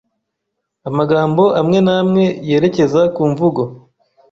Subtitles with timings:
[0.89, 3.61] amagambo amwe namwe yerekeza ku mvugo